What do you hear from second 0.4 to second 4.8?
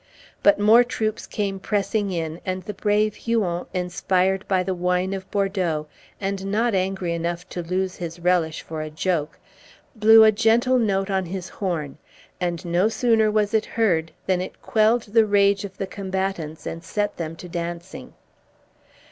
But more troops came pressing in and the brave Huon, inspired by the